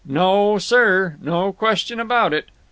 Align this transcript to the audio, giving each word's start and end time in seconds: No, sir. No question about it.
No, 0.03 0.57
sir. 0.57 1.15
No 1.21 1.53
question 1.53 1.99
about 1.99 2.33
it. 2.33 2.49